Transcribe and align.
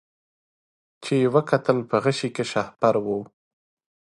چي 1.03 1.13
یې 1.21 1.27
وکتل 1.35 1.77
په 1.89 1.95
غشي 2.03 2.29
کي 2.35 2.43
شهپر 2.51 2.95
وو 3.05 3.19